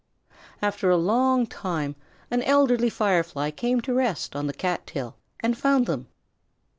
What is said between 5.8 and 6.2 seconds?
them.